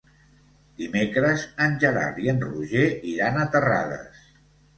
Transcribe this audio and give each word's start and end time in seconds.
Dimecres 0.81 1.43
en 1.65 1.75
Gerard 1.83 2.17
i 2.25 2.33
en 2.33 2.41
Roger 2.47 2.87
iran 3.13 3.39
a 3.45 3.45
Terrades. 3.59 4.27